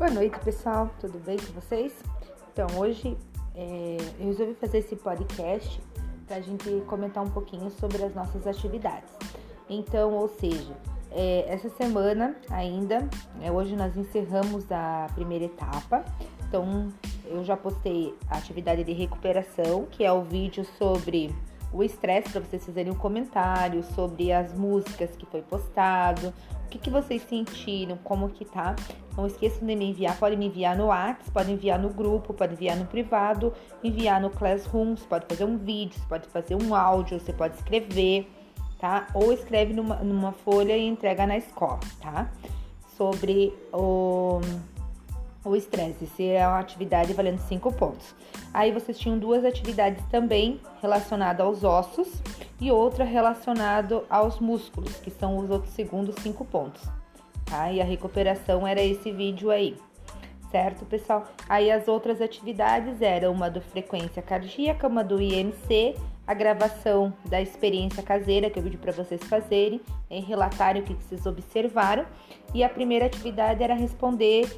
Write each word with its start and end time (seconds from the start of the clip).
Boa 0.00 0.10
noite, 0.10 0.40
pessoal. 0.40 0.88
Tudo 0.98 1.18
bem 1.18 1.36
com 1.36 1.52
vocês? 1.52 1.92
Então, 2.50 2.66
hoje 2.78 3.18
é, 3.54 3.98
eu 4.18 4.28
resolvi 4.28 4.54
fazer 4.54 4.78
esse 4.78 4.96
podcast 4.96 5.78
para 6.26 6.36
a 6.36 6.40
gente 6.40 6.70
comentar 6.86 7.22
um 7.22 7.28
pouquinho 7.28 7.70
sobre 7.70 8.02
as 8.02 8.14
nossas 8.14 8.46
atividades. 8.46 9.12
Então, 9.68 10.14
ou 10.14 10.26
seja, 10.26 10.74
é, 11.10 11.44
essa 11.46 11.68
semana 11.68 12.34
ainda, 12.48 13.06
é, 13.42 13.52
hoje 13.52 13.76
nós 13.76 13.94
encerramos 13.94 14.72
a 14.72 15.06
primeira 15.14 15.44
etapa. 15.44 16.02
Então, 16.48 16.88
eu 17.26 17.44
já 17.44 17.54
postei 17.54 18.14
a 18.30 18.38
atividade 18.38 18.82
de 18.82 18.94
recuperação, 18.94 19.84
que 19.90 20.02
é 20.02 20.10
o 20.10 20.22
vídeo 20.22 20.64
sobre 20.78 21.30
o 21.72 21.82
estresse 21.82 22.30
para 22.30 22.40
vocês 22.40 22.64
fazerem 22.64 22.92
um 22.92 22.96
comentário 22.96 23.82
sobre 23.94 24.32
as 24.32 24.52
músicas 24.52 25.10
que 25.16 25.26
foi 25.26 25.42
postado, 25.42 26.32
o 26.66 26.68
que, 26.68 26.78
que 26.78 26.90
vocês 26.90 27.22
sentiram, 27.22 27.96
como 27.98 28.28
que 28.28 28.44
tá. 28.44 28.76
Não 29.16 29.26
esqueçam 29.26 29.66
de 29.66 29.76
me 29.76 29.90
enviar, 29.90 30.18
pode 30.18 30.36
me 30.36 30.46
enviar 30.46 30.76
no 30.76 30.86
WhatsApp, 30.86 31.30
pode 31.30 31.52
enviar 31.52 31.78
no 31.78 31.90
grupo, 31.90 32.32
pode 32.32 32.54
enviar 32.54 32.76
no 32.76 32.86
privado, 32.86 33.52
enviar 33.82 34.20
no 34.20 34.30
Classroom, 34.30 34.96
você 34.96 35.06
pode 35.06 35.26
fazer 35.26 35.44
um 35.44 35.58
vídeo, 35.58 35.98
você 35.98 36.06
pode 36.08 36.28
fazer 36.28 36.54
um 36.54 36.74
áudio, 36.74 37.18
você 37.18 37.32
pode 37.32 37.56
escrever, 37.56 38.30
tá? 38.78 39.08
Ou 39.14 39.32
escreve 39.32 39.72
numa, 39.72 39.96
numa 39.96 40.32
folha 40.32 40.76
e 40.76 40.86
entrega 40.86 41.26
na 41.26 41.36
escola, 41.36 41.80
tá? 42.00 42.30
Sobre 42.96 43.52
o 43.72 44.40
o 45.44 45.56
estresse, 45.56 46.06
se 46.06 46.28
é 46.28 46.46
uma 46.46 46.58
atividade 46.58 47.12
valendo 47.12 47.38
5 47.38 47.72
pontos. 47.72 48.14
Aí 48.52 48.72
vocês 48.72 48.98
tinham 48.98 49.18
duas 49.18 49.44
atividades 49.44 50.04
também 50.10 50.60
relacionadas 50.80 51.44
aos 51.44 51.64
ossos 51.64 52.08
e 52.60 52.70
outra 52.70 53.04
relacionada 53.04 54.02
aos 54.10 54.38
músculos, 54.38 54.96
que 54.96 55.10
são 55.10 55.38
os 55.38 55.50
outros 55.50 55.72
segundos 55.72 56.14
5 56.16 56.44
pontos. 56.44 56.82
Tá? 57.46 57.72
E 57.72 57.80
a 57.80 57.84
recuperação 57.84 58.66
era 58.66 58.82
esse 58.82 59.10
vídeo 59.10 59.50
aí. 59.50 59.76
Certo, 60.50 60.84
pessoal? 60.84 61.26
Aí 61.48 61.70
as 61.70 61.86
outras 61.86 62.20
atividades 62.20 63.00
eram 63.00 63.32
uma 63.32 63.48
do 63.48 63.60
frequência 63.60 64.20
cardíaca, 64.20 64.88
uma 64.88 65.04
do 65.04 65.20
IMC, 65.20 65.94
a 66.26 66.34
gravação 66.34 67.12
da 67.24 67.40
experiência 67.40 68.02
caseira 68.02 68.50
que 68.50 68.58
eu 68.58 68.62
pedi 68.62 68.76
para 68.76 68.92
vocês 68.92 69.22
fazerem, 69.24 69.80
em 70.10 70.20
relatarem 70.20 70.82
o 70.82 70.84
que 70.84 70.94
vocês 70.94 71.24
observaram. 71.24 72.04
E 72.52 72.64
a 72.64 72.68
primeira 72.68 73.06
atividade 73.06 73.62
era 73.62 73.74
responder 73.74 74.48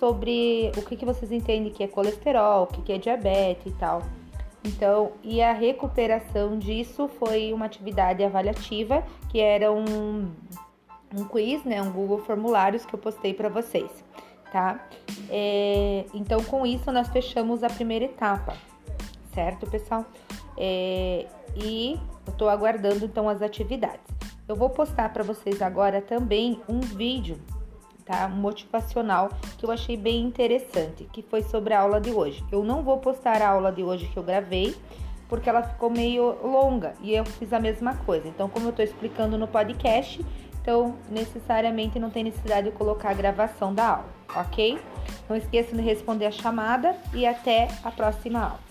sobre 0.00 0.72
o 0.78 0.82
que, 0.82 0.96
que 0.96 1.04
vocês 1.04 1.30
entendem 1.30 1.70
que 1.70 1.84
é 1.84 1.86
colesterol, 1.86 2.64
o 2.64 2.66
que, 2.66 2.80
que 2.80 2.92
é 2.92 2.98
diabetes 2.98 3.66
e 3.66 3.76
tal. 3.76 4.02
Então, 4.64 5.12
e 5.22 5.42
a 5.42 5.52
recuperação 5.52 6.58
disso 6.58 7.06
foi 7.06 7.52
uma 7.52 7.66
atividade 7.66 8.24
avaliativa, 8.24 9.04
que 9.28 9.38
era 9.38 9.70
um, 9.70 10.30
um 11.14 11.24
quiz, 11.28 11.62
né, 11.64 11.80
um 11.82 11.90
Google 11.90 12.18
Formulários 12.18 12.84
que 12.84 12.94
eu 12.94 12.98
postei 12.98 13.34
para 13.34 13.48
vocês, 13.48 13.90
tá? 14.50 14.86
É, 15.28 16.04
então, 16.14 16.42
com 16.44 16.66
isso, 16.66 16.90
nós 16.90 17.08
fechamos 17.08 17.62
a 17.62 17.68
primeira 17.68 18.06
etapa, 18.06 18.56
certo, 19.34 19.66
pessoal? 19.70 20.04
É, 20.56 21.26
e 21.56 21.98
eu 22.26 22.32
tô 22.34 22.48
aguardando, 22.48 23.04
então, 23.04 23.28
as 23.28 23.40
atividades. 23.40 24.04
Eu 24.46 24.56
vou 24.56 24.68
postar 24.68 25.12
para 25.12 25.22
vocês 25.22 25.62
agora 25.62 26.02
também 26.02 26.60
um 26.68 26.80
vídeo 26.80 27.38
tá? 28.10 28.26
Motivacional 28.26 29.30
que 29.56 29.64
eu 29.64 29.70
achei 29.70 29.96
bem 29.96 30.22
interessante, 30.22 31.08
que 31.12 31.22
foi 31.22 31.42
sobre 31.44 31.72
a 31.72 31.80
aula 31.80 32.00
de 32.00 32.10
hoje. 32.10 32.44
Eu 32.50 32.64
não 32.64 32.82
vou 32.82 32.98
postar 32.98 33.40
a 33.40 33.48
aula 33.48 33.70
de 33.70 33.84
hoje 33.84 34.06
que 34.08 34.16
eu 34.16 34.22
gravei, 34.24 34.74
porque 35.28 35.48
ela 35.48 35.62
ficou 35.62 35.88
meio 35.88 36.36
longa 36.42 36.94
e 37.00 37.14
eu 37.14 37.24
fiz 37.24 37.52
a 37.52 37.60
mesma 37.60 37.94
coisa. 37.94 38.26
Então, 38.26 38.48
como 38.48 38.66
eu 38.66 38.70
estou 38.70 38.84
explicando 38.84 39.38
no 39.38 39.46
podcast, 39.46 40.26
então 40.60 40.96
necessariamente 41.08 42.00
não 42.00 42.10
tem 42.10 42.24
necessidade 42.24 42.68
de 42.68 42.76
colocar 42.76 43.10
a 43.10 43.14
gravação 43.14 43.72
da 43.72 43.86
aula, 43.86 44.08
ok? 44.34 44.80
Não 45.28 45.36
esqueça 45.36 45.76
de 45.76 45.80
responder 45.80 46.26
a 46.26 46.32
chamada 46.32 46.96
e 47.14 47.24
até 47.24 47.68
a 47.84 47.92
próxima 47.92 48.40
aula. 48.40 48.69